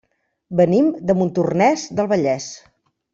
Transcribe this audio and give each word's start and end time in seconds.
Venim 0.61 0.87
de 1.09 1.15
Montornès 1.19 1.83
del 2.01 2.09
Vallès. 2.15 2.49